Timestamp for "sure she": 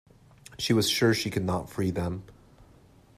0.89-1.29